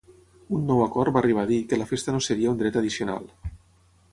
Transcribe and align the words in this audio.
Un 0.59 0.63
nou 0.69 0.79
acord 0.85 1.13
va 1.17 1.21
arribar 1.21 1.43
a 1.43 1.49
dir 1.51 1.59
que 1.73 1.79
la 1.81 1.87
festa 1.91 2.15
no 2.17 2.25
seria 2.29 2.55
un 2.55 2.59
dret 2.63 2.81
addicional. 2.83 3.29